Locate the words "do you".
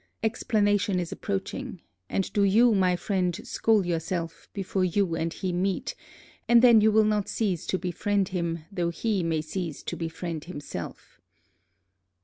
2.33-2.73